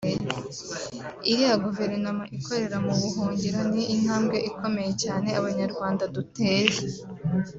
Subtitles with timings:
[1.31, 6.75] Iriya Guverinoma ikorera mu buhungiro ni intambwe ikomeye cyane abanyarwanda duteye